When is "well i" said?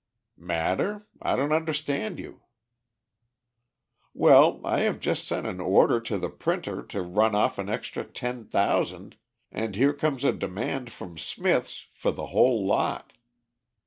4.15-4.79